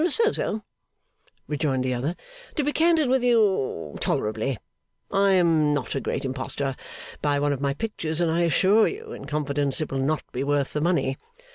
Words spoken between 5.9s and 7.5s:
a great impostor. Buy